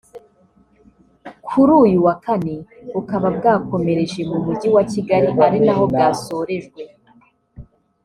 kuri 1.47 1.71
uyu 1.83 1.97
wa 2.05 2.15
Kane 2.23 2.55
bukaba 2.93 3.27
bwakomereje 3.37 4.19
mu 4.29 4.37
Mujyi 4.45 4.67
wa 4.75 4.83
Kigali 4.91 5.29
ari 5.45 5.59
naho 5.65 5.83
bwasorejwe 5.93 6.81